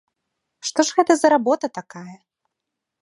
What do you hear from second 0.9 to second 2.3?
гэта за работа такая?